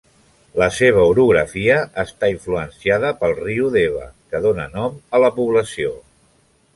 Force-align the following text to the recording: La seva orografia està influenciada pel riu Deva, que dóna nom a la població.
La 0.59 0.67
seva 0.77 1.01
orografia 1.09 1.75
està 2.03 2.29
influenciada 2.35 3.11
pel 3.19 3.35
riu 3.41 3.69
Deva, 3.77 4.07
que 4.33 4.41
dóna 4.47 4.65
nom 4.79 4.97
a 5.19 5.23
la 5.25 5.31
població. 5.37 5.93